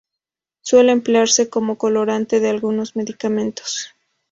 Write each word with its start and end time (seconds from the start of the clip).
Suele 0.61 0.93
emplearse 0.93 1.51
como 1.51 1.77
colorante 1.77 2.39
de 2.39 2.49
algunos 2.49 2.95
medicamentos. 2.95 3.89